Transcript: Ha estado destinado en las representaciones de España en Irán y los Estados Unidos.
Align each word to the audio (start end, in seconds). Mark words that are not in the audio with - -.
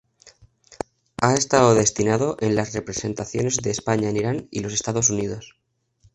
Ha 1.17 1.35
estado 1.35 1.75
destinado 1.75 2.35
en 2.39 2.55
las 2.55 2.73
representaciones 2.73 3.57
de 3.57 3.69
España 3.69 4.09
en 4.09 4.17
Irán 4.17 4.47
y 4.49 4.61
los 4.61 4.73
Estados 4.73 5.11
Unidos. 5.11 5.57